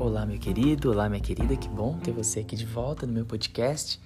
[0.00, 3.26] Olá, meu querido, olá, minha querida, que bom ter você aqui de volta no meu
[3.26, 4.00] podcast.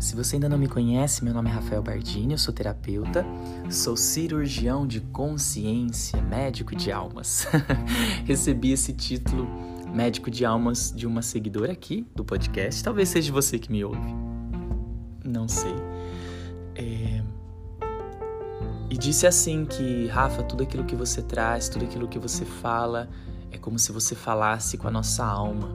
[0.00, 3.22] Se você ainda não me conhece, meu nome é Rafael Bardini, eu sou terapeuta,
[3.68, 7.46] sou cirurgião de consciência, médico de almas.
[8.24, 9.46] Recebi esse título,
[9.94, 14.14] médico de almas, de uma seguidora aqui do podcast, talvez seja você que me ouve,
[15.22, 15.74] não sei.
[16.74, 17.22] É...
[18.88, 23.10] E disse assim que, Rafa, tudo aquilo que você traz, tudo aquilo que você fala,
[23.56, 25.68] é como se você falasse com a nossa alma.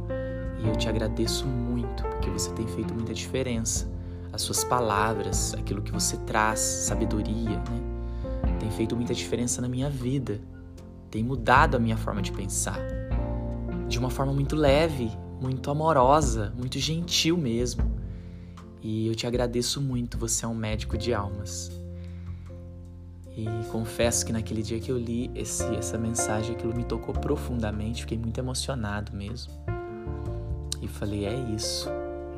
[0.63, 3.91] E eu te agradeço muito, porque você tem feito muita diferença.
[4.31, 8.57] As suas palavras, aquilo que você traz, sabedoria, né?
[8.59, 10.40] Tem feito muita diferença na minha vida.
[11.09, 12.80] Tem mudado a minha forma de pensar.
[13.90, 17.91] De uma forma muito leve, muito amorosa, muito gentil mesmo.
[18.82, 21.80] E eu te agradeço muito, você é um médico de almas.
[23.35, 28.02] E confesso que naquele dia que eu li esse, essa mensagem, aquilo me tocou profundamente,
[28.02, 29.54] fiquei muito emocionado mesmo.
[30.82, 31.90] E falei: é isso,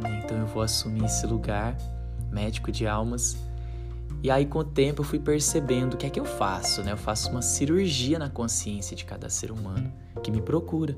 [0.02, 0.22] né?
[0.24, 1.76] então eu vou assumir esse lugar,
[2.32, 3.38] médico de almas.
[4.22, 6.94] E aí, com o tempo, eu fui percebendo o que é que eu faço, né?
[6.94, 10.96] Eu faço uma cirurgia na consciência de cada ser humano que me procura.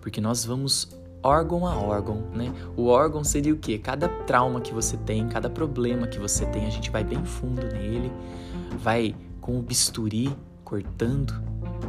[0.00, 2.52] Porque nós vamos órgão a órgão, né?
[2.76, 3.78] O órgão seria o quê?
[3.78, 7.66] Cada trauma que você tem, cada problema que você tem, a gente vai bem fundo
[7.66, 8.12] nele,
[8.76, 11.32] vai com o bisturi cortando,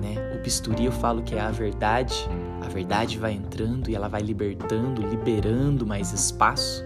[0.01, 0.35] né?
[0.37, 2.27] O bisturi eu falo que é a verdade,
[2.61, 6.83] a verdade vai entrando e ela vai libertando, liberando mais espaço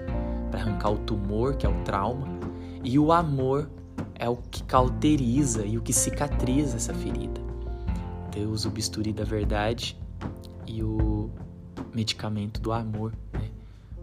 [0.50, 2.28] para arrancar o tumor, que é o trauma,
[2.84, 3.70] e o amor
[4.16, 7.42] é o que cauteriza e o que cicatriza essa ferida.
[8.30, 10.00] Então eu uso o bisturi da verdade
[10.66, 11.30] e o
[11.94, 13.50] medicamento do amor, né?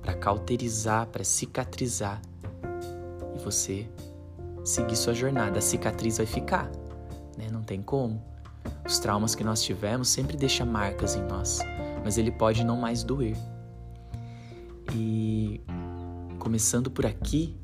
[0.03, 2.21] Para cauterizar, para cicatrizar
[3.35, 3.89] e você
[4.69, 5.59] seguir sua jornada.
[5.59, 6.71] A cicatriz vai ficar,
[7.37, 7.49] né?
[7.51, 8.23] Não tem como.
[8.87, 11.61] Os traumas que nós tivemos sempre deixam marcas em nós,
[12.05, 13.37] mas ele pode não mais doer.
[14.95, 15.61] E
[16.39, 17.57] começando por aqui,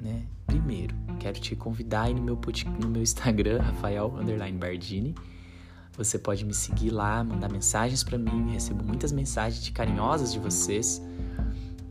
[0.00, 0.22] né?
[0.46, 2.38] Primeiro, quero te convidar aí no meu,
[2.80, 4.14] no meu Instagram, Rafael
[4.58, 5.14] Bardini
[5.98, 8.52] você pode me seguir lá, mandar mensagens para mim.
[8.52, 11.02] Recebo muitas mensagens de carinhosas de vocês,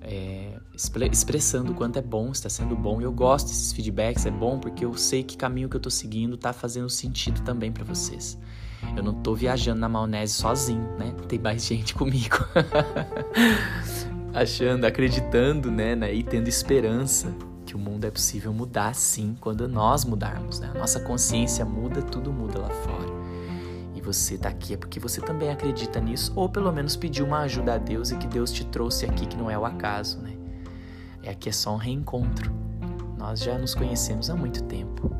[0.01, 3.01] é, expressando o quanto é bom, está sendo bom.
[3.01, 5.91] E eu gosto desses feedbacks, é bom porque eu sei que caminho que eu estou
[5.91, 8.37] seguindo está fazendo sentido também para vocês.
[8.95, 11.13] Eu não estou viajando na maionese sozinho, né?
[11.27, 12.37] Tem mais gente comigo.
[14.33, 16.13] Achando, acreditando, né, né?
[16.13, 17.33] E tendo esperança
[17.65, 20.71] que o mundo é possível mudar sim quando nós mudarmos, né?
[20.75, 23.17] A nossa consciência muda, tudo muda lá fora
[24.07, 27.73] você está aqui é porque você também acredita nisso, ou pelo menos pediu uma ajuda
[27.73, 30.36] a Deus e que Deus te trouxe aqui, que não é o acaso, né?
[31.27, 32.53] É aqui é só um reencontro.
[33.17, 35.11] Nós já nos conhecemos há muito tempo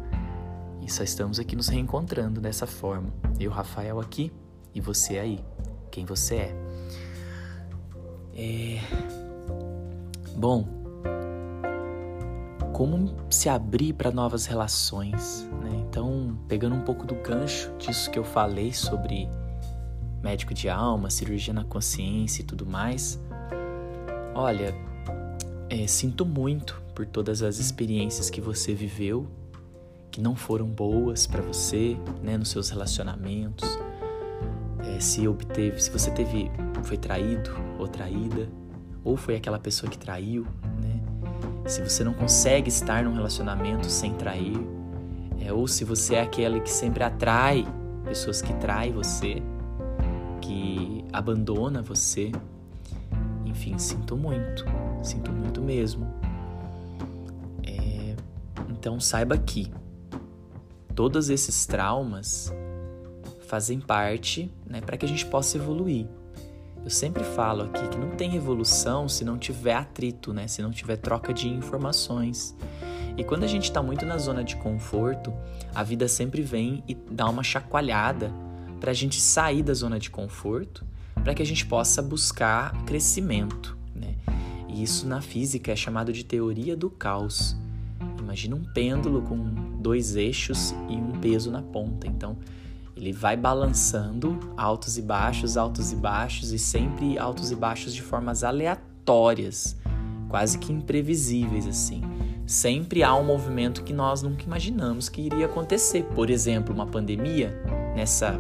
[0.81, 3.13] e só estamos aqui nos reencontrando dessa forma.
[3.37, 4.31] Eu, Rafael, aqui
[4.73, 5.43] e você aí,
[5.91, 6.55] quem você é.
[8.33, 8.79] É.
[10.37, 10.65] Bom,
[12.71, 15.71] como se abrir para novas relações, né?
[15.89, 19.27] Então, pegando um pouco do gancho disso que eu falei sobre
[20.23, 23.21] médico de alma, cirurgia na consciência e tudo mais,
[24.33, 24.73] olha,
[25.69, 29.27] é, sinto muito por todas as experiências que você viveu,
[30.11, 33.77] que não foram boas para você, né, nos seus relacionamentos.
[34.83, 36.49] É, se obteve, se você teve,
[36.83, 38.49] foi traído ou traída,
[39.03, 40.45] ou foi aquela pessoa que traiu,
[41.67, 44.57] se você não consegue estar num relacionamento sem trair,
[45.39, 47.65] é, ou se você é aquele que sempre atrai
[48.05, 49.41] pessoas que traem você,
[50.41, 52.31] que abandona você.
[53.67, 54.65] Enfim, sinto muito,
[55.03, 56.07] sinto muito mesmo.
[57.65, 58.15] É,
[58.69, 59.71] então saiba que
[60.95, 62.53] todos esses traumas
[63.47, 66.07] fazem parte né, para que a gente possa evoluir.
[66.83, 70.47] Eu sempre falo aqui que não tem evolução se não tiver atrito, né?
[70.47, 72.55] Se não tiver troca de informações.
[73.17, 75.33] E quando a gente está muito na zona de conforto,
[75.75, 78.31] a vida sempre vem e dá uma chacoalhada
[78.79, 80.85] para a gente sair da zona de conforto,
[81.23, 83.77] para que a gente possa buscar crescimento.
[83.95, 84.15] Né?
[84.67, 87.55] E isso na física é chamado de teoria do caos.
[88.19, 89.37] Imagina um pêndulo com
[89.79, 92.07] dois eixos e um peso na ponta.
[92.07, 92.37] Então,
[92.95, 98.01] ele vai balançando altos e baixos, altos e baixos e sempre altos e baixos de
[98.01, 99.77] formas aleatórias,
[100.27, 102.01] quase que imprevisíveis assim.
[102.45, 106.03] Sempre há um movimento que nós nunca imaginamos que iria acontecer.
[106.15, 107.61] Por exemplo, uma pandemia
[107.95, 108.39] nessa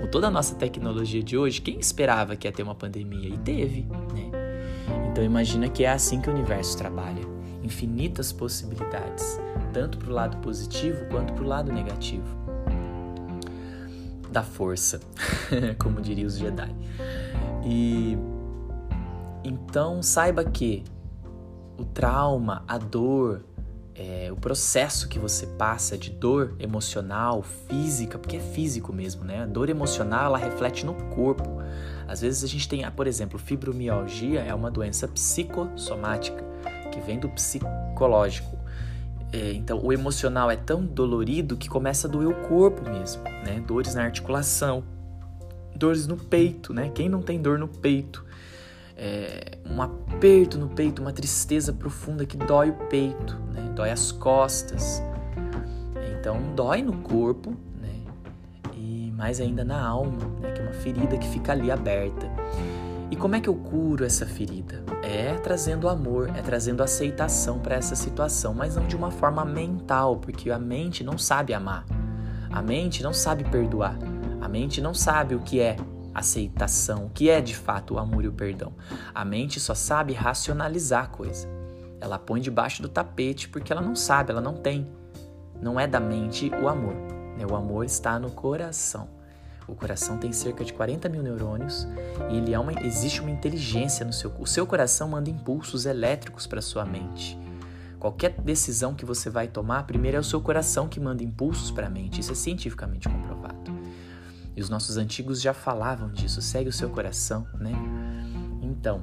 [0.00, 3.38] com toda a nossa tecnologia de hoje, quem esperava que ia ter uma pandemia e
[3.38, 3.82] teve,
[4.14, 4.30] né?
[5.10, 7.22] Então imagina que é assim que o universo trabalha,
[7.62, 9.40] infinitas possibilidades,
[9.72, 12.46] tanto para o lado positivo quanto para o lado negativo
[14.30, 15.00] da força,
[15.82, 16.70] como diriam os Jedi.
[17.64, 18.18] E
[19.42, 20.84] então saiba que
[21.78, 23.45] o trauma, a dor,
[23.98, 29.42] é, o processo que você passa de dor emocional, física, porque é físico mesmo, né?
[29.42, 31.62] A dor emocional ela reflete no corpo.
[32.06, 36.44] Às vezes a gente tem, por exemplo, fibromialgia é uma doença psicossomática
[36.92, 38.56] que vem do psicológico.
[39.32, 43.62] É, então, o emocional é tão dolorido que começa a doer o corpo mesmo, né?
[43.66, 44.84] Dores na articulação,
[45.74, 46.90] dores no peito, né?
[46.94, 48.24] Quem não tem dor no peito?
[48.96, 53.55] É, um aperto no peito, uma tristeza profunda que dói o peito, né?
[53.76, 55.02] Dói as costas.
[56.18, 58.00] Então, dói no corpo, né?
[58.72, 60.50] E mais ainda na alma, né?
[60.50, 62.26] Que é uma ferida que fica ali aberta.
[63.10, 64.82] E como é que eu curo essa ferida?
[65.02, 70.16] É trazendo amor, é trazendo aceitação para essa situação, mas não de uma forma mental,
[70.16, 71.84] porque a mente não sabe amar.
[72.50, 73.98] A mente não sabe perdoar.
[74.40, 75.76] A mente não sabe o que é
[76.14, 78.72] aceitação, o que é de fato o amor e o perdão.
[79.14, 81.46] A mente só sabe racionalizar a coisa.
[82.00, 84.86] Ela põe debaixo do tapete porque ela não sabe, ela não tem.
[85.60, 86.94] Não é da mente o amor.
[87.36, 87.46] Né?
[87.50, 89.08] O amor está no coração.
[89.68, 91.88] O coração tem cerca de 40 mil neurônios
[92.30, 94.32] e ele é uma, existe uma inteligência no seu.
[94.38, 97.36] O seu coração manda impulsos elétricos para sua mente.
[97.98, 101.88] Qualquer decisão que você vai tomar, primeiro é o seu coração que manda impulsos para
[101.88, 102.20] a mente.
[102.20, 103.72] Isso é cientificamente comprovado.
[104.54, 106.40] E os nossos antigos já falavam disso.
[106.40, 107.72] Segue o seu coração, né?
[108.62, 109.02] Então,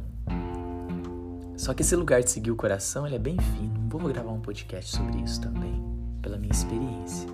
[1.64, 3.88] só que esse lugar de seguir o coração, ele é bem fino.
[3.88, 5.82] Vou gravar um podcast sobre isso também,
[6.22, 7.26] pela minha experiência.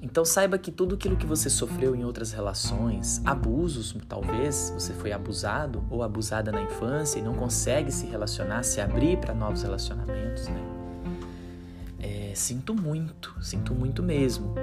[0.00, 5.10] Então saiba que tudo aquilo que você sofreu em outras relações, abusos, talvez você foi
[5.10, 10.46] abusado ou abusada na infância e não consegue se relacionar, se abrir para novos relacionamentos,
[10.46, 10.62] né?
[11.98, 14.54] É, sinto muito, sinto muito mesmo.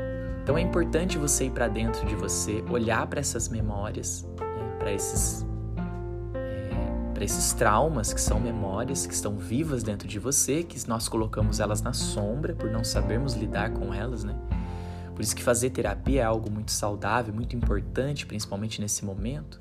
[0.41, 4.75] Então é importante você ir para dentro de você, olhar para essas memórias, né?
[4.79, 5.45] para esses
[7.17, 11.59] para esses traumas que são memórias que estão vivas dentro de você, que nós colocamos
[11.59, 14.35] elas na sombra por não sabermos lidar com elas, né?
[15.15, 19.59] Por isso que fazer terapia é algo muito saudável, muito importante, principalmente nesse momento.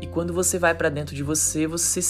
[0.00, 2.00] E quando você vai para dentro de você, você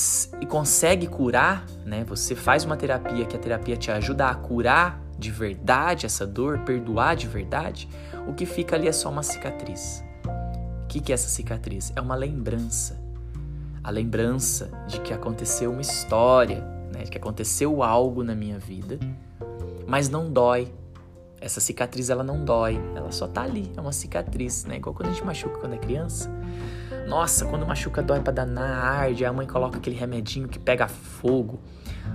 [0.46, 2.04] consegue curar, né?
[2.04, 6.58] Você faz uma terapia que a terapia te ajuda a curar de verdade essa dor,
[6.58, 7.88] perdoar de verdade.
[8.28, 10.04] O que fica ali é só uma cicatriz.
[10.84, 11.90] O que, que é essa cicatriz?
[11.96, 12.99] É uma lembrança.
[13.90, 16.60] A lembrança de que aconteceu uma história,
[16.94, 17.02] né?
[17.02, 19.00] De que aconteceu algo na minha vida,
[19.84, 20.72] mas não dói,
[21.40, 24.76] essa cicatriz ela não dói, ela só tá ali, é uma cicatriz, né?
[24.76, 26.30] Igual quando a gente machuca quando é criança.
[27.08, 31.58] Nossa, quando machuca dói pra danar, arde, a mãe coloca aquele remedinho que pega fogo.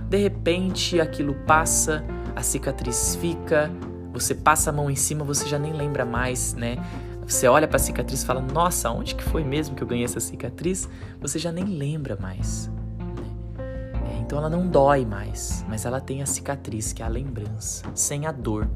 [0.08, 2.02] De repente aquilo passa,
[2.34, 3.70] a cicatriz fica,
[4.14, 6.78] você passa a mão em cima, você já nem lembra mais, né?
[7.26, 10.04] Você olha para a cicatriz e fala: "Nossa, onde que foi mesmo que eu ganhei
[10.04, 10.88] essa cicatriz?"
[11.20, 12.70] Você já nem lembra mais.
[12.98, 14.14] Né?
[14.14, 17.84] É, então ela não dói mais, mas ela tem a cicatriz, que é a lembrança,
[17.94, 18.68] sem a dor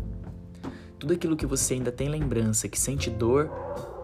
[1.00, 3.50] tudo aquilo que você ainda tem lembrança, que sente dor,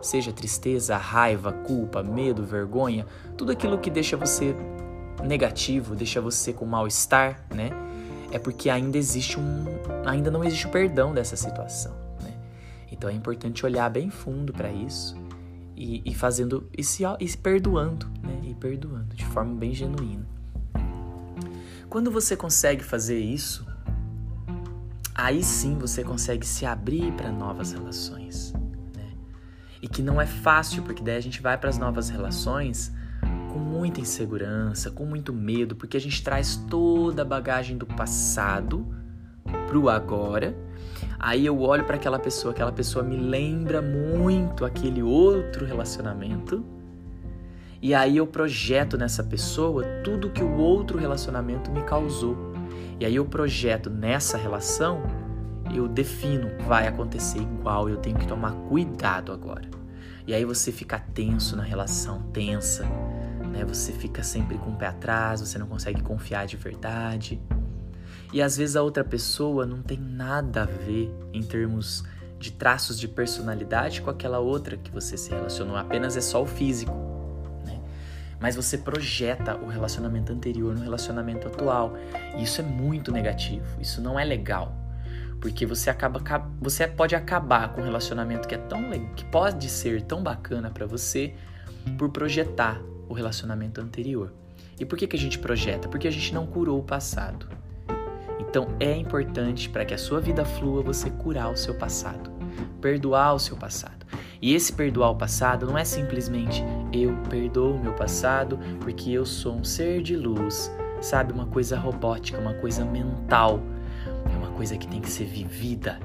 [0.01, 3.07] seja tristeza, raiva, culpa, medo, vergonha,
[3.37, 4.57] tudo aquilo que deixa você
[5.23, 7.71] negativo, deixa você com mal-estar, né?
[8.33, 9.67] É porque ainda existe um,
[10.07, 12.06] ainda não existe o perdão dessa situação?
[12.97, 15.17] Então é importante olhar bem fundo para isso
[15.77, 18.41] e, e, fazendo e se, e se perdoando, né?
[18.45, 20.27] E perdoando de forma bem genuína.
[21.89, 23.67] Quando você consegue fazer isso,
[25.15, 28.53] aí sim você consegue se abrir para novas relações.
[28.95, 29.13] Né?
[29.83, 32.93] E que não é fácil, porque daí a gente vai para as novas relações
[33.53, 38.87] com muita insegurança, com muito medo, porque a gente traz toda a bagagem do passado
[39.69, 40.57] pro agora.
[41.19, 46.65] Aí eu olho para aquela pessoa, aquela pessoa me lembra muito aquele outro relacionamento.
[47.81, 52.37] E aí eu projeto nessa pessoa tudo que o outro relacionamento me causou.
[52.99, 55.03] E aí eu projeto nessa relação,
[55.75, 59.69] eu defino, vai acontecer igual, eu tenho que tomar cuidado agora.
[60.27, 62.85] E aí você fica tenso na relação, tensa,
[63.53, 63.65] né?
[63.65, 67.41] Você fica sempre com o pé atrás, você não consegue confiar de verdade.
[68.37, 72.05] E às vezes a outra pessoa não tem nada a ver em termos
[72.39, 76.47] de traços de personalidade com aquela outra que você se relacionou, apenas é só o
[76.47, 76.95] físico
[78.39, 81.97] mas você projeta o relacionamento anterior no relacionamento atual.
[82.37, 84.77] E isso é muito negativo, isso não é legal.
[85.41, 86.21] Porque você acaba
[86.61, 90.85] você pode acabar com um relacionamento que é tão que pode ser tão bacana para
[90.85, 91.35] você
[91.97, 92.79] por projetar
[93.09, 94.31] o relacionamento anterior.
[94.79, 95.89] E por que que a gente projeta?
[95.89, 97.49] Porque a gente não curou o passado.
[98.49, 102.31] Então é importante para que a sua vida flua você curar o seu passado,
[102.81, 104.07] perdoar o seu passado.
[104.41, 106.63] E esse perdoar o passado não é simplesmente
[106.93, 111.33] eu perdoo o meu passado porque eu sou um ser de luz, sabe?
[111.33, 113.61] Uma coisa robótica, uma coisa mental.
[114.33, 115.99] É uma coisa que tem que ser vivida.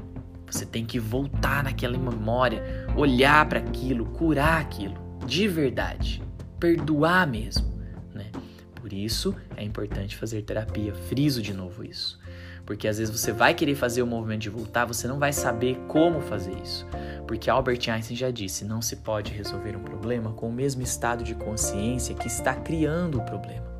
[0.47, 4.95] Você tem que voltar naquela memória, olhar para aquilo, curar aquilo,
[5.25, 6.21] de verdade,
[6.59, 7.73] perdoar mesmo,
[8.13, 8.29] né?
[8.75, 10.93] Por isso é importante fazer terapia.
[10.93, 12.20] Friso de novo isso.
[12.65, 15.77] Porque às vezes você vai querer fazer o movimento de voltar, você não vai saber
[15.87, 16.85] como fazer isso.
[17.27, 21.23] Porque Albert Einstein já disse: não se pode resolver um problema com o mesmo estado
[21.23, 23.71] de consciência que está criando o problema.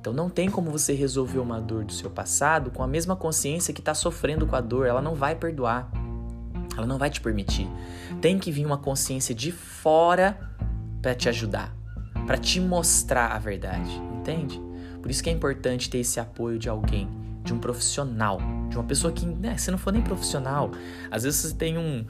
[0.00, 3.74] Então não tem como você resolver uma dor do seu passado com a mesma consciência
[3.74, 4.86] que está sofrendo com a dor.
[4.86, 5.90] Ela não vai perdoar.
[6.76, 7.68] Ela não vai te permitir.
[8.20, 10.38] Tem que vir uma consciência de fora
[11.02, 11.76] para te ajudar,
[12.26, 14.60] para te mostrar a verdade, entende?
[15.02, 17.08] Por isso que é importante ter esse apoio de alguém
[17.42, 20.70] de um profissional, de uma pessoa que, né, se não for nem profissional,
[21.10, 22.04] às vezes você tem um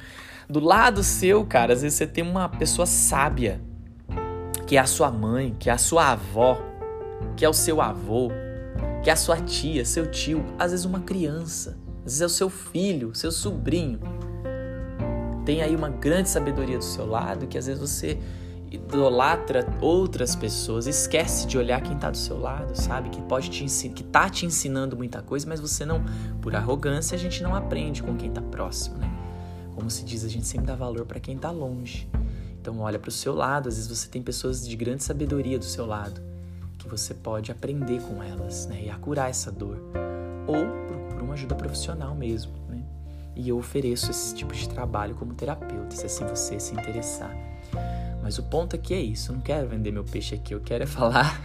[0.48, 3.60] do lado seu, cara, às vezes você tem uma pessoa sábia,
[4.66, 6.60] que é a sua mãe, que é a sua avó,
[7.36, 8.30] que é o seu avô,
[9.02, 12.28] que é a sua tia, seu tio, às vezes uma criança, às vezes é o
[12.28, 14.00] seu filho, seu sobrinho.
[15.44, 18.18] Tem aí uma grande sabedoria do seu lado que às vezes você
[18.70, 23.10] idolatra outras pessoas, esquece de olhar quem está do seu lado, sabe?
[23.10, 26.02] Que pode te ensinar, que tá te ensinando muita coisa, mas você não,
[26.40, 29.10] por arrogância, a gente não aprende com quem está próximo, né?
[29.74, 32.08] Como se diz, a gente sempre dá valor para quem está longe.
[32.60, 35.64] Então olha para o seu lado, às vezes você tem pessoas de grande sabedoria do
[35.64, 36.20] seu lado,
[36.78, 38.84] que você pode aprender com elas, né?
[38.84, 39.78] E curar essa dor.
[40.46, 42.84] Ou procura uma ajuda profissional mesmo, né?
[43.34, 47.49] E eu ofereço esse tipo de trabalho como terapeuta, se assim você se interessar.
[48.30, 50.84] Mas o ponto aqui é isso, eu não quero vender meu peixe aqui, eu quero
[50.84, 51.42] é falar.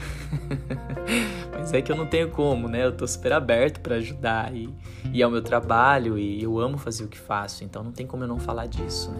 [1.51, 2.85] Mas é que eu não tenho como, né?
[2.85, 4.69] Eu tô super aberto para ajudar e,
[5.11, 8.05] e é o meu trabalho e eu amo fazer o que faço, então não tem
[8.05, 9.17] como eu não falar disso, né?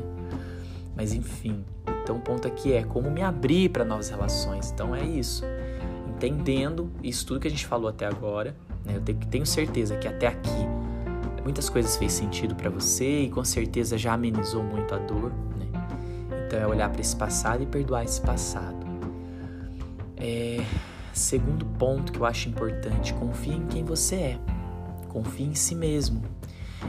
[0.95, 1.65] Mas enfim,
[2.03, 4.69] então o ponto aqui é como me abrir para novas relações.
[4.69, 5.43] Então é isso.
[6.07, 8.55] Entendendo isso tudo que a gente falou até agora,
[8.85, 8.97] né?
[8.97, 10.67] Eu tenho certeza que até aqui
[11.43, 15.31] muitas coisas fez sentido para você e com certeza já amenizou muito a dor,
[16.45, 18.85] então é olhar para esse passado e perdoar esse passado.
[20.17, 20.63] É,
[21.13, 24.39] segundo ponto que eu acho importante, confie em quem você é.
[25.09, 26.23] Confie em si mesmo.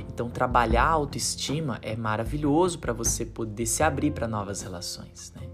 [0.09, 5.33] Então trabalhar a autoestima é maravilhoso para você poder se abrir para novas relações.
[5.35, 5.49] Né?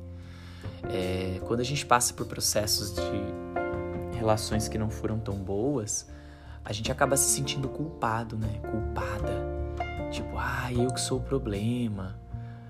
[0.91, 6.09] É, quando a gente passa por processos de relações que não foram tão boas,
[6.65, 8.61] a gente acaba se sentindo culpado, né?
[8.71, 9.51] Culpada.
[10.11, 12.22] Tipo, ah, eu que sou o problema.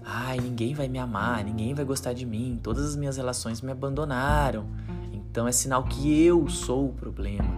[0.04, 3.71] Ai, ninguém vai me amar, ninguém vai gostar de mim, todas as minhas relações me
[3.71, 4.66] abandonaram.
[5.12, 7.56] Então é sinal que eu sou o problema.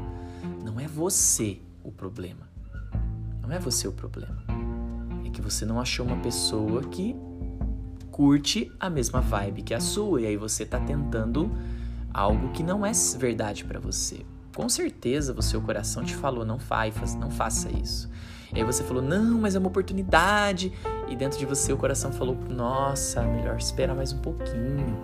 [0.64, 2.48] Não é você o problema.
[3.42, 4.42] Não é você o problema.
[5.24, 7.16] É que você não achou uma pessoa que
[8.10, 11.50] curte a mesma vibe que a sua e aí você tá tentando
[12.12, 14.24] algo que não é verdade para você.
[14.54, 18.08] Com certeza o seu coração te falou não faz, não faça isso.
[18.54, 20.72] E aí você falou, não, mas é uma oportunidade.
[21.08, 24.98] E dentro de você o coração falou, nossa, melhor esperar mais um pouquinho.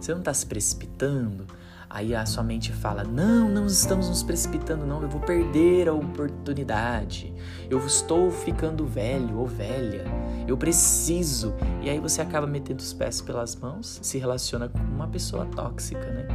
[0.00, 1.46] Você não está se precipitando?
[1.94, 5.00] Aí a sua mente fala: Não, não estamos nos precipitando, não.
[5.00, 7.32] Eu vou perder a oportunidade.
[7.70, 10.04] Eu estou ficando velho ou velha.
[10.48, 11.54] Eu preciso.
[11.80, 16.04] E aí você acaba metendo os pés pelas mãos, se relaciona com uma pessoa tóxica,
[16.10, 16.26] né?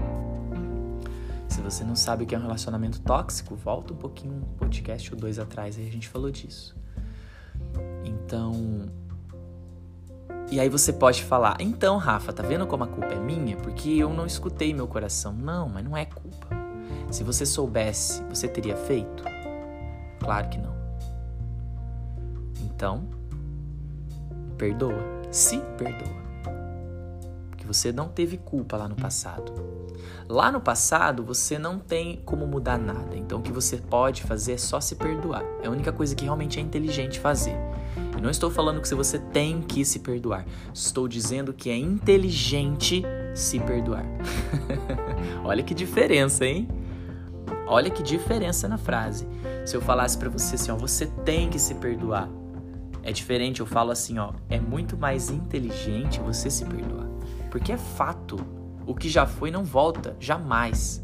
[1.50, 5.13] Se você não sabe o que é um relacionamento tóxico, volta um pouquinho um podcast
[5.13, 6.74] ou dois atrás, aí a gente falou disso.
[8.03, 8.89] Então.
[10.51, 13.57] E aí você pode falar: então, Rafa, tá vendo como a culpa é minha?
[13.57, 15.33] Porque eu não escutei meu coração.
[15.33, 16.47] Não, mas não é culpa.
[17.11, 19.23] Se você soubesse, você teria feito?
[20.19, 20.75] Claro que não.
[22.61, 23.07] Então,
[24.57, 25.03] perdoa.
[25.31, 26.28] Se perdoa.
[27.69, 29.53] Você não teve culpa lá no passado.
[30.27, 33.15] Lá no passado, você não tem como mudar nada.
[33.15, 35.43] Então, o que você pode fazer é só se perdoar.
[35.61, 37.55] É a única coisa que realmente é inteligente fazer.
[38.11, 40.47] Eu não estou falando que você tem que se perdoar.
[40.73, 43.03] Estou dizendo que é inteligente
[43.35, 44.03] se perdoar.
[45.45, 46.67] Olha que diferença, hein?
[47.67, 49.27] Olha que diferença na frase.
[49.63, 52.27] Se eu falasse para você assim, ó, você tem que se perdoar.
[53.03, 57.09] É diferente, eu falo assim, ó, é muito mais inteligente você se perdoar.
[57.50, 58.38] Porque é fato.
[58.86, 61.03] O que já foi não volta, jamais.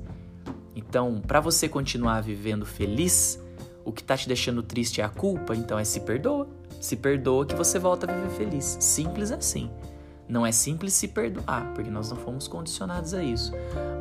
[0.75, 3.39] Então, para você continuar vivendo feliz,
[3.83, 6.47] o que tá te deixando triste é a culpa, então é se perdoa.
[6.81, 8.77] Se perdoa que você volta a viver feliz.
[8.79, 9.69] Simples assim.
[10.27, 13.53] Não é simples se perdoar, porque nós não fomos condicionados a isso.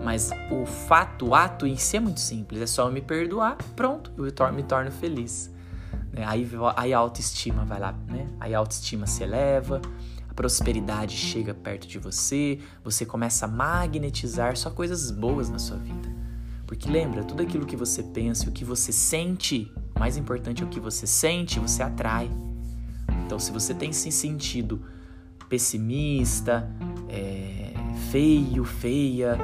[0.03, 2.63] Mas o fato, o ato em si é muito simples.
[2.63, 5.53] É só eu me perdoar, pronto, eu me torno feliz.
[6.13, 6.25] Né?
[6.27, 8.27] Aí, aí a autoestima vai lá, né?
[8.41, 9.83] Aí a autoestima se eleva,
[10.35, 16.13] prosperidade chega perto de você, você começa a magnetizar só coisas boas na sua vida.
[16.67, 20.69] Porque lembra, tudo aquilo que você pensa, o que você sente, mais importante é o
[20.69, 22.31] que você sente, você atrai.
[23.25, 24.83] Então, se você tem se sentido
[25.49, 26.69] pessimista,
[27.09, 27.73] é,
[28.11, 29.39] feio, feia,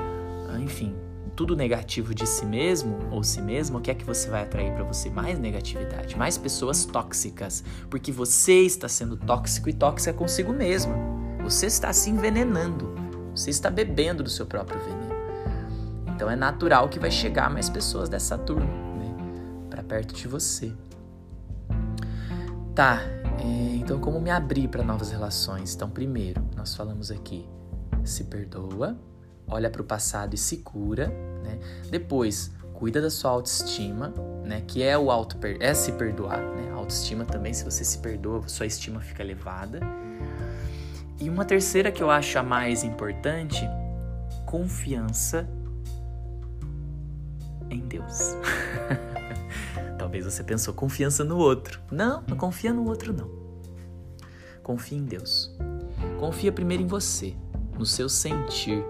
[0.60, 0.94] enfim,
[1.40, 4.74] tudo negativo de si mesmo ou si mesmo, o que é que você vai atrair
[4.74, 5.08] para você?
[5.08, 10.92] Mais negatividade, mais pessoas tóxicas, porque você está sendo tóxico e tóxica consigo mesmo.
[11.42, 12.94] Você está se envenenando,
[13.34, 15.14] você está bebendo do seu próprio veneno.
[16.14, 19.14] Então é natural que vai chegar mais pessoas dessa turma, né,
[19.70, 20.70] para perto de você.
[22.74, 23.00] Tá,
[23.38, 25.74] é, então como me abrir para novas relações?
[25.74, 27.48] Então, primeiro, nós falamos aqui,
[28.04, 28.94] se perdoa,
[29.48, 31.58] olha para o passado e se cura, né?
[31.90, 34.12] Depois, cuida da sua autoestima,
[34.44, 34.62] né?
[34.66, 36.70] Que é o auto é se perdoar, né?
[36.72, 39.80] A autoestima também, se você se perdoa, sua estima fica elevada.
[41.20, 43.68] E uma terceira que eu acho a mais importante,
[44.46, 45.46] confiança
[47.68, 48.34] em Deus.
[49.98, 51.80] Talvez você pensou confiança no outro.
[51.90, 53.30] Não, não confia no outro não.
[54.62, 55.54] Confia em Deus.
[56.18, 57.36] Confia primeiro em você,
[57.78, 58.82] no seu sentir,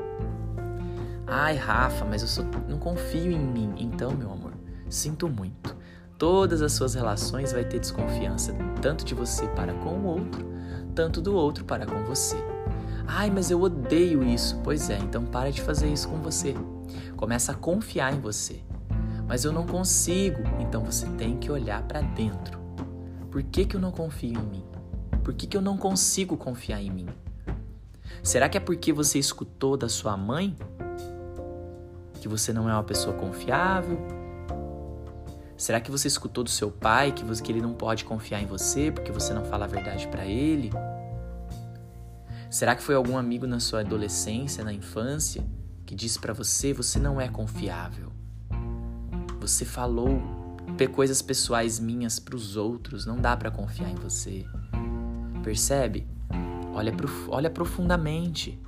[1.32, 3.72] Ai, Rafa, mas eu sou, não confio em mim.
[3.76, 4.52] Então, meu amor,
[4.88, 5.76] sinto muito.
[6.18, 10.44] Todas as suas relações vai ter desconfiança, tanto de você para com o outro,
[10.92, 12.37] tanto do outro para com você.
[13.06, 14.60] Ai, mas eu odeio isso.
[14.64, 16.52] Pois é, então para de fazer isso com você.
[17.16, 18.64] Começa a confiar em você.
[19.28, 22.58] Mas eu não consigo, então você tem que olhar para dentro.
[23.30, 24.64] Por que, que eu não confio em mim?
[25.22, 27.06] Por que, que eu não consigo confiar em mim?
[28.20, 30.56] Será que é porque você escutou da sua mãe
[32.21, 33.99] que você não é uma pessoa confiável?
[35.57, 38.47] Será que você escutou do seu pai que, você, que ele não pode confiar em
[38.47, 40.71] você porque você não fala a verdade para ele?
[42.50, 45.45] Será que foi algum amigo na sua adolescência, na infância,
[45.85, 48.13] que disse para você você não é confiável?
[49.41, 50.41] Você falou
[50.95, 54.47] coisas pessoais minhas para os outros, não dá para confiar em você.
[55.43, 56.06] Percebe?
[56.75, 56.93] Olha,
[57.28, 58.59] olha profundamente.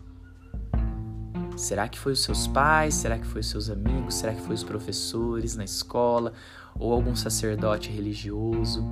[1.62, 2.92] Será que foi os seus pais?
[2.92, 4.16] Será que foi os seus amigos?
[4.16, 6.33] Será que foi os professores na escola?
[6.77, 8.85] Ou algum sacerdote religioso?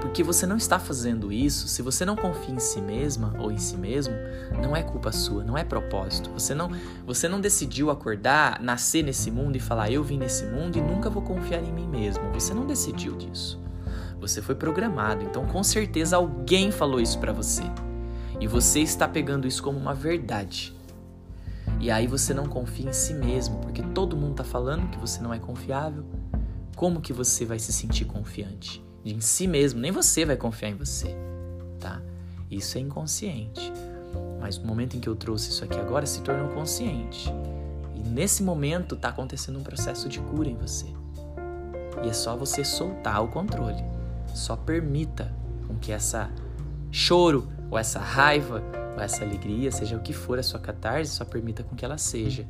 [0.00, 3.56] Porque você não está fazendo isso, se você não confia em si mesma ou em
[3.56, 4.14] si mesmo,
[4.60, 6.28] não é culpa sua, não é propósito.
[6.32, 6.72] Você não,
[7.06, 11.08] você não decidiu acordar, nascer nesse mundo e falar eu vim nesse mundo e nunca
[11.08, 12.32] vou confiar em mim mesmo.
[12.32, 13.62] Você não decidiu disso.
[14.18, 17.62] Você foi programado, então com certeza alguém falou isso para você.
[18.40, 20.76] E você está pegando isso como uma verdade.
[21.80, 25.20] E aí você não confia em si mesmo, porque todo mundo está falando que você
[25.20, 26.04] não é confiável.
[26.74, 28.84] Como que você vai se sentir confiante?
[29.04, 31.16] Em si mesmo, nem você vai confiar em você,
[31.78, 32.02] tá?
[32.50, 33.72] Isso é inconsciente.
[34.40, 37.32] Mas no momento em que eu trouxe isso aqui agora, se tornou consciente.
[37.94, 40.86] E nesse momento está acontecendo um processo de cura em você.
[42.04, 43.84] E é só você soltar o controle.
[44.34, 45.32] Só permita
[45.66, 46.30] com que essa
[46.90, 48.62] choro ou essa raiva
[49.04, 52.46] essa alegria, seja o que for a sua catarse, só permita com que ela seja.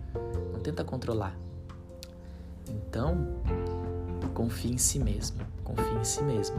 [0.52, 1.36] Não tenta controlar.
[2.68, 3.28] Então,
[4.34, 6.56] confie em si mesmo, confie em si mesmo.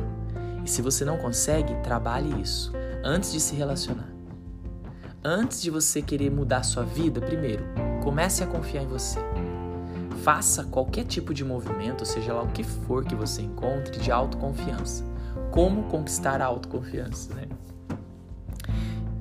[0.66, 2.72] E se você não consegue, trabalhe isso
[3.04, 4.10] antes de se relacionar.
[5.24, 7.66] Antes de você querer mudar sua vida, primeiro,
[8.04, 9.20] comece a confiar em você.
[10.24, 15.04] Faça qualquer tipo de movimento, seja lá o que for que você encontre, de autoconfiança.
[15.52, 17.48] Como conquistar a autoconfiança, né?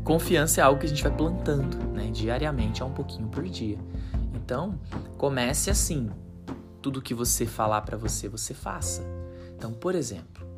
[0.09, 3.77] Confiança é algo que a gente vai plantando, né, diariamente, a um pouquinho por dia.
[4.33, 4.81] Então,
[5.19, 6.09] comece assim.
[6.81, 9.03] Tudo que você falar para você, você faça.
[9.55, 10.49] Então, por exemplo,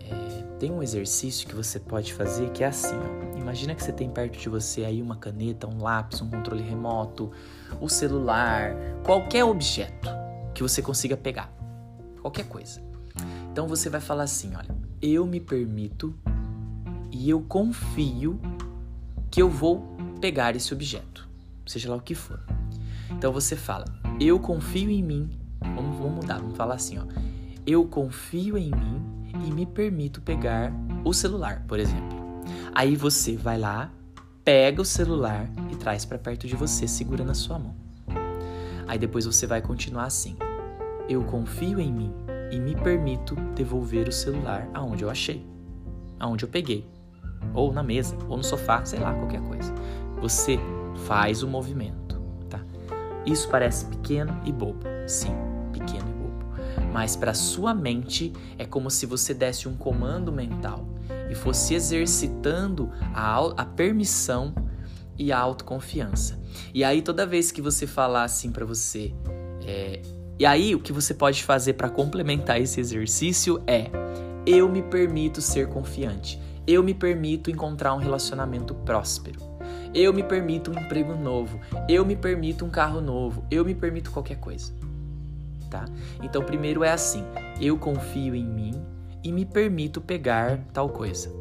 [0.00, 3.38] é, tem um exercício que você pode fazer que é assim, ó.
[3.38, 7.30] Imagina que você tem perto de você aí uma caneta, um lápis, um controle remoto,
[7.80, 10.08] o celular, qualquer objeto
[10.52, 11.54] que você consiga pegar.
[12.20, 12.82] Qualquer coisa.
[13.52, 16.12] Então você vai falar assim, olha, eu me permito
[17.12, 18.40] e eu confio
[19.32, 21.26] que eu vou pegar esse objeto,
[21.66, 22.38] seja lá o que for.
[23.10, 23.86] Então você fala,
[24.20, 25.30] eu confio em mim.
[25.58, 27.04] Vamos, vamos mudar, vamos falar assim, ó.
[27.66, 29.02] Eu confio em mim
[29.46, 30.70] e me permito pegar
[31.02, 32.44] o celular, por exemplo.
[32.74, 33.90] Aí você vai lá,
[34.44, 37.74] pega o celular e traz para perto de você, segura na sua mão.
[38.86, 40.36] Aí depois você vai continuar assim:
[41.08, 42.12] Eu confio em mim
[42.50, 45.46] e me permito devolver o celular aonde eu achei,
[46.18, 46.91] aonde eu peguei
[47.54, 49.72] ou na mesa, ou no sofá, sei lá, qualquer coisa.
[50.20, 50.58] Você
[51.06, 52.60] faz o movimento, tá?
[53.26, 54.80] Isso parece pequeno e bobo.
[55.06, 55.34] Sim,
[55.72, 56.92] pequeno e bobo.
[56.92, 60.86] Mas para sua mente é como se você desse um comando mental
[61.30, 64.54] e fosse exercitando a, a permissão
[65.18, 66.40] e a autoconfiança.
[66.74, 69.14] E aí, toda vez que você falar assim para você,
[69.66, 70.02] é...
[70.38, 73.90] e aí o que você pode fazer para complementar esse exercício é:
[74.46, 79.40] eu me permito ser confiante, eu me permito encontrar um relacionamento próspero,
[79.94, 84.10] eu me permito um emprego novo, eu me permito um carro novo, eu me permito
[84.10, 84.72] qualquer coisa.
[85.70, 85.84] Tá?
[86.22, 87.24] Então, primeiro é assim:
[87.60, 88.72] eu confio em mim
[89.24, 91.32] e me permito pegar tal coisa.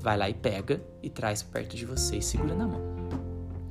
[0.00, 2.80] Vai lá e pega e traz perto de você e segura na mão.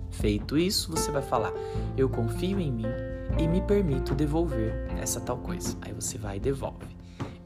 [0.09, 1.53] Feito isso, você vai falar:
[1.95, 2.85] Eu confio em mim
[3.37, 5.77] e me permito devolver essa tal coisa.
[5.81, 6.96] Aí você vai e devolve.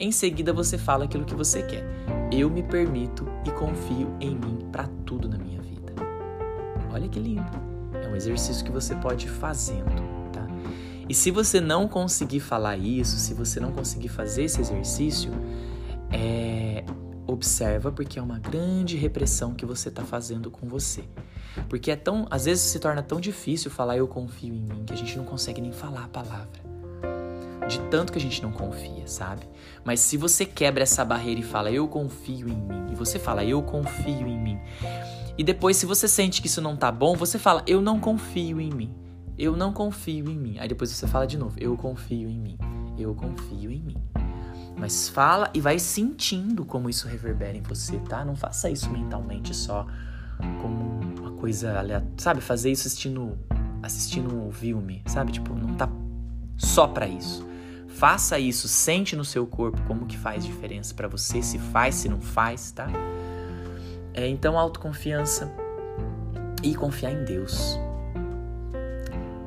[0.01, 1.85] Em seguida, você fala aquilo que você quer.
[2.31, 5.93] Eu me permito e confio em mim para tudo na minha vida.
[6.91, 7.45] Olha que lindo.
[8.03, 9.91] É um exercício que você pode ir fazendo,
[10.33, 10.43] tá?
[11.07, 15.31] E se você não conseguir falar isso, se você não conseguir fazer esse exercício,
[16.11, 16.83] é,
[17.27, 21.03] observa porque é uma grande repressão que você está fazendo com você.
[21.69, 24.93] Porque é tão, às vezes se torna tão difícil falar eu confio em mim que
[24.93, 26.70] a gente não consegue nem falar a palavra.
[27.71, 29.47] De tanto que a gente não confia, sabe?
[29.85, 33.45] Mas se você quebra essa barreira e fala eu confio em mim, e você fala
[33.45, 34.59] eu confio em mim,
[35.37, 38.59] e depois se você sente que isso não tá bom, você fala eu não confio
[38.59, 38.93] em mim.
[39.37, 40.59] Eu não confio em mim.
[40.59, 42.57] Aí depois você fala de novo, eu confio em mim.
[42.99, 43.97] Eu confio em mim.
[44.77, 48.25] Mas fala e vai sentindo como isso reverbera em você, tá?
[48.25, 49.87] Não faça isso mentalmente só
[50.61, 52.13] como uma coisa aleatória.
[52.17, 53.39] Sabe, fazer isso assistindo,
[53.81, 55.31] assistindo um filme, sabe?
[55.31, 55.87] Tipo, não tá
[56.57, 57.49] só para isso.
[57.95, 62.09] Faça isso, sente no seu corpo como que faz diferença para você, se faz, se
[62.09, 62.87] não faz, tá?
[64.13, 65.51] É, então, autoconfiança
[66.63, 67.79] e confiar em Deus.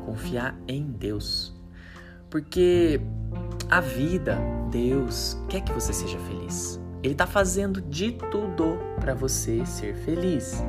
[0.07, 1.53] Confiar em Deus.
[2.31, 3.01] Porque
[3.71, 4.39] a vida,
[4.71, 6.81] Deus, quer que você seja feliz.
[7.03, 10.63] Ele está fazendo de tudo para você ser feliz.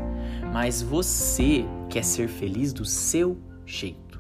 [0.52, 4.15] Mas você quer ser feliz do seu jeito.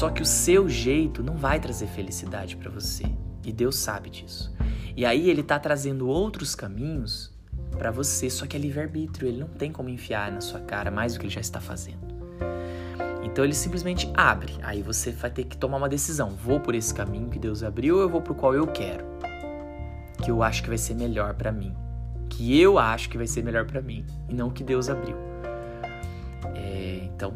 [0.00, 3.04] Só que o seu jeito não vai trazer felicidade para você.
[3.44, 4.50] E Deus sabe disso.
[4.96, 7.30] E aí ele está trazendo outros caminhos
[7.76, 11.12] para você, só que é livre-arbítrio, ele não tem como enfiar na sua cara mais
[11.12, 12.00] do que ele já está fazendo.
[13.22, 14.54] Então ele simplesmente abre.
[14.62, 16.30] Aí você vai ter que tomar uma decisão.
[16.30, 19.04] Vou por esse caminho que Deus abriu ou eu vou pro qual eu quero?
[20.24, 21.74] Que eu acho que vai ser melhor para mim.
[22.30, 25.18] Que eu acho que vai ser melhor para mim e não que Deus abriu.
[26.54, 27.34] É, então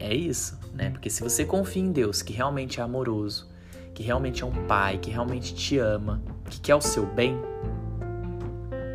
[0.00, 0.90] é isso, né?
[0.90, 3.48] Porque se você confia em Deus, que realmente é amoroso,
[3.94, 7.36] que realmente é um pai, que realmente te ama, que quer o seu bem,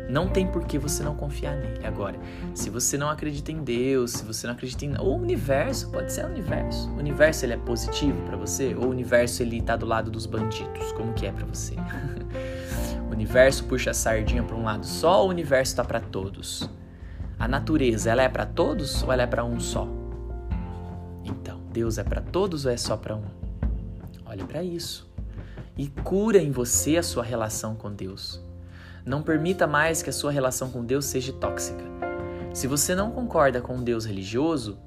[0.08, 1.84] não tem por que você não confiar nele.
[1.86, 2.18] Agora,
[2.54, 6.24] se você não acredita em Deus, se você não acredita em o universo, pode ser
[6.26, 6.88] o universo.
[6.90, 10.26] O universo ele é positivo para você ou o universo ele tá do lado dos
[10.26, 10.92] bandidos?
[10.92, 11.74] Como que é para você?
[13.08, 16.68] o universo puxa a sardinha para um lado só, ou o universo tá para todos.
[17.38, 20.01] A natureza, ela é para todos ou ela é para um só?
[21.72, 23.24] Deus é para todos ou é só para um?
[24.26, 25.10] Olhe para isso.
[25.76, 28.40] E cura em você a sua relação com Deus.
[29.06, 31.82] Não permita mais que a sua relação com Deus seja tóxica.
[32.52, 34.78] Se você não concorda com um Deus religioso,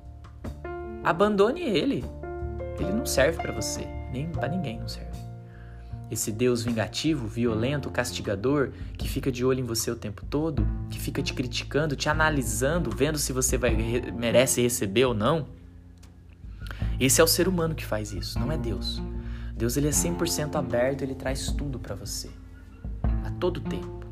[1.03, 2.05] abandone ele.
[2.79, 5.17] Ele não serve para você, nem para ninguém não serve.
[6.11, 10.99] Esse Deus vingativo, violento, castigador, que fica de olho em você o tempo todo, que
[10.99, 15.47] fica te criticando, te analisando, vendo se você vai, merece receber ou não.
[16.99, 19.01] Esse é o ser humano que faz isso, não é Deus.
[19.55, 22.29] Deus ele é 100% aberto, ele traz tudo para você
[23.23, 24.05] a todo tempo.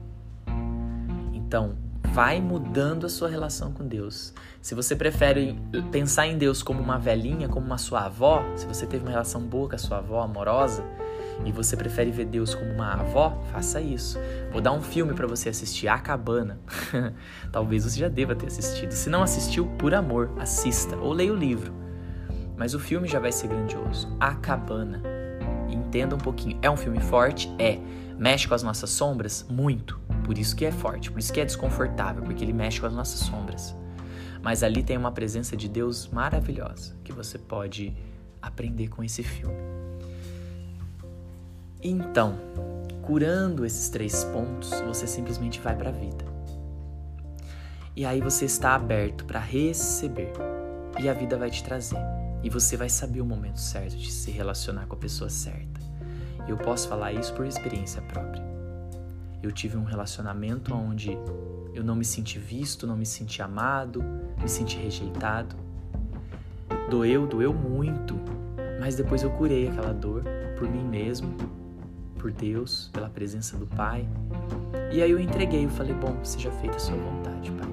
[1.33, 1.75] Então,
[2.13, 4.33] vai mudando a sua relação com Deus.
[4.61, 5.59] Se você prefere
[5.91, 9.41] pensar em Deus como uma velhinha, como uma sua avó, se você teve uma relação
[9.41, 10.83] boa com a sua avó, amorosa,
[11.45, 14.19] e você prefere ver Deus como uma avó, faça isso.
[14.51, 16.59] Vou dar um filme para você assistir, A Cabana.
[17.51, 18.91] Talvez você já deva ter assistido.
[18.91, 21.82] Se não assistiu, por amor, assista ou leia o livro.
[22.57, 24.15] Mas o filme já vai ser grandioso.
[24.19, 25.01] A Cabana.
[25.69, 26.57] Entenda um pouquinho.
[26.61, 27.53] É um filme forte?
[27.57, 27.79] É.
[28.17, 29.45] Mexe com as nossas sombras?
[29.49, 29.99] Muito.
[30.23, 32.93] Por isso que é forte, por isso que é desconfortável, porque ele mexe com as
[32.93, 33.75] nossas sombras.
[34.41, 37.95] Mas ali tem uma presença de Deus maravilhosa que você pode
[38.41, 39.55] aprender com esse filme.
[41.81, 42.37] Então,
[43.01, 46.25] curando esses três pontos, você simplesmente vai para a vida.
[47.95, 50.31] E aí você está aberto para receber.
[50.99, 52.22] E a vida vai te trazer.
[52.43, 55.79] E você vai saber o momento certo de se relacionar com a pessoa certa.
[56.47, 58.43] Eu posso falar isso por experiência própria.
[59.41, 61.17] Eu tive um relacionamento onde
[61.73, 64.03] eu não me senti visto, não me senti amado,
[64.41, 65.55] me senti rejeitado.
[66.89, 68.15] Doeu, doeu muito,
[68.79, 70.23] mas depois eu curei aquela dor
[70.57, 71.35] por mim mesmo,
[72.19, 74.07] por Deus, pela presença do Pai.
[74.91, 77.67] E aí eu entreguei, eu falei, bom, seja feita a sua vontade, pai.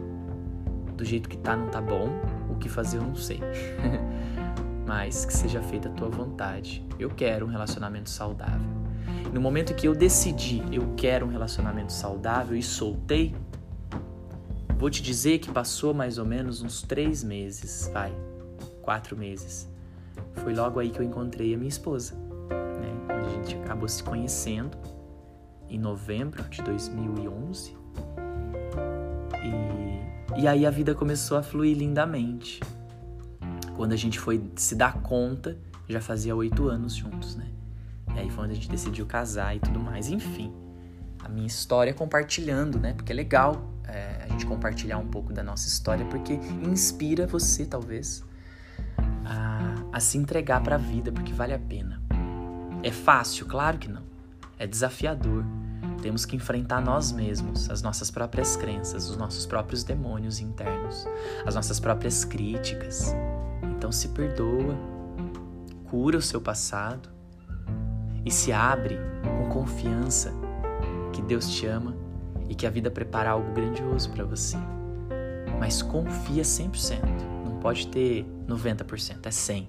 [0.96, 2.08] Do jeito que tá, não tá bom.
[2.48, 3.40] O que fazer eu não sei.
[4.90, 6.84] Mas que seja feita a tua vontade.
[6.98, 8.68] Eu quero um relacionamento saudável.
[9.32, 13.32] No momento que eu decidi, eu quero um relacionamento saudável e soltei,
[14.76, 18.12] vou te dizer que passou mais ou menos uns três meses, vai,
[18.82, 19.68] quatro meses.
[20.32, 22.16] Foi logo aí que eu encontrei a minha esposa,
[22.50, 23.14] né?
[23.14, 24.76] A gente acabou se conhecendo
[25.68, 27.76] em novembro de 2011.
[30.36, 32.58] E, e aí a vida começou a fluir lindamente.
[33.80, 35.56] Quando a gente foi se dar conta,
[35.88, 37.46] já fazia oito anos juntos, né?
[38.14, 40.10] E aí foi onde a gente decidiu casar e tudo mais.
[40.10, 40.52] Enfim,
[41.24, 42.92] a minha história compartilhando, né?
[42.92, 47.64] Porque é legal é, a gente compartilhar um pouco da nossa história, porque inspira você,
[47.64, 48.22] talvez,
[49.24, 52.02] a, a se entregar para a vida, porque vale a pena.
[52.82, 53.46] É fácil?
[53.46, 54.02] Claro que não.
[54.58, 55.42] É desafiador.
[56.02, 61.06] Temos que enfrentar nós mesmos, as nossas próprias crenças, os nossos próprios demônios internos,
[61.46, 63.14] as nossas próprias críticas.
[63.80, 64.76] Então se perdoa,
[65.88, 67.08] cura o seu passado
[68.26, 68.98] e se abre
[69.38, 70.34] com confiança
[71.14, 71.96] que Deus te ama
[72.46, 74.58] e que a vida prepara algo grandioso para você.
[75.58, 77.00] Mas confia 100%.
[77.42, 79.68] Não pode ter 90%, é 100.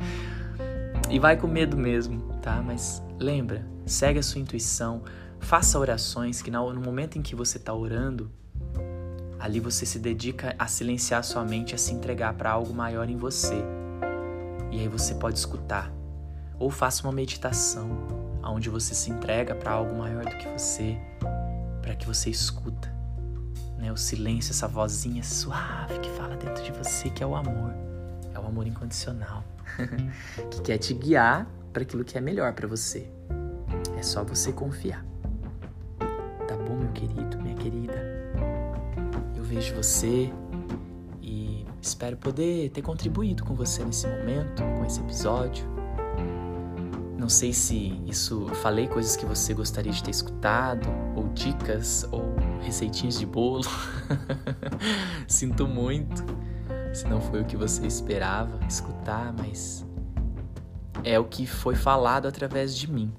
[1.10, 2.62] e vai com medo mesmo, tá?
[2.62, 5.02] Mas lembra, segue a sua intuição,
[5.40, 8.30] faça orações que no momento em que você está orando,
[9.44, 13.16] ali você se dedica a silenciar sua mente, a se entregar para algo maior em
[13.18, 13.62] você.
[14.72, 15.92] E aí você pode escutar
[16.58, 17.90] ou faça uma meditação
[18.42, 20.96] onde você se entrega para algo maior do que você,
[21.82, 22.90] para que você escuta.
[23.76, 23.92] Né?
[23.92, 27.74] O silêncio, essa vozinha suave que fala dentro de você, que é o amor.
[28.32, 29.44] É o amor incondicional.
[30.50, 33.10] que quer te guiar para aquilo que é melhor para você.
[33.98, 35.04] É só você confiar.
[36.48, 38.13] Tá bom, meu querido, minha querida?
[39.54, 40.32] Vejo você
[41.22, 45.74] e espero poder ter contribuído com você nesse momento, com esse episódio
[47.24, 50.86] não sei se isso falei coisas que você gostaria de ter escutado,
[51.16, 53.64] ou dicas, ou receitinhas de bolo.
[55.26, 56.22] Sinto muito
[56.92, 59.86] se não foi o que você esperava escutar, mas
[61.02, 63.10] é o que foi falado através de mim.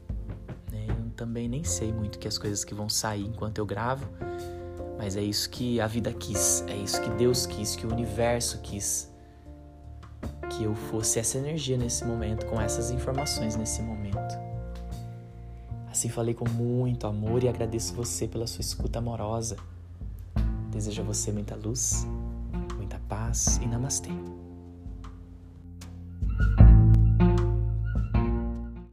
[0.72, 0.86] Né?
[0.88, 4.08] Eu também nem sei muito que as coisas que vão sair enquanto eu gravo,
[5.06, 8.58] mas é isso que a vida quis, é isso que Deus quis, que o universo
[8.64, 9.08] quis
[10.50, 14.36] que eu fosse essa energia nesse momento, com essas informações nesse momento.
[15.92, 19.58] Assim falei com muito amor e agradeço você pela sua escuta amorosa.
[20.72, 22.08] Desejo a você muita luz,
[22.76, 24.10] muita paz e namastê.